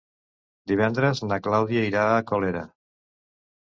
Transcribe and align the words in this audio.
Divendres 0.71 1.21
na 1.31 1.39
Clàudia 1.49 1.85
irà 1.91 2.07
a 2.15 2.27
Colera. 2.33 2.65